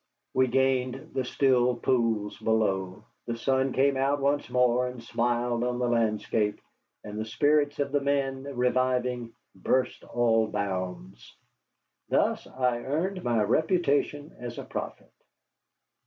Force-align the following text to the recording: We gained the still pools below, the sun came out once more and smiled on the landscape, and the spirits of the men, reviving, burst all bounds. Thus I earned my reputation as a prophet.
We 0.33 0.47
gained 0.47 1.11
the 1.13 1.23
still 1.23 1.75
pools 1.75 2.35
below, 2.39 3.03
the 3.27 3.37
sun 3.37 3.71
came 3.71 3.97
out 3.97 4.19
once 4.19 4.49
more 4.49 4.87
and 4.87 5.03
smiled 5.03 5.63
on 5.63 5.77
the 5.77 5.87
landscape, 5.87 6.59
and 7.03 7.19
the 7.19 7.25
spirits 7.25 7.77
of 7.77 7.91
the 7.91 8.01
men, 8.01 8.45
reviving, 8.55 9.31
burst 9.53 10.03
all 10.03 10.47
bounds. 10.47 11.37
Thus 12.09 12.47
I 12.47 12.79
earned 12.79 13.23
my 13.23 13.43
reputation 13.43 14.31
as 14.39 14.57
a 14.57 14.63
prophet. 14.65 15.13